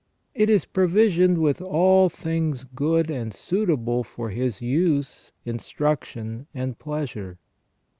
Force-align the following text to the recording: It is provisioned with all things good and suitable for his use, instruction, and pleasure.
It 0.33 0.49
is 0.49 0.65
provisioned 0.65 1.37
with 1.37 1.61
all 1.61 2.09
things 2.09 2.63
good 2.73 3.11
and 3.11 3.31
suitable 3.31 4.03
for 4.03 4.31
his 4.31 4.59
use, 4.59 5.31
instruction, 5.45 6.47
and 6.55 6.79
pleasure. 6.79 7.37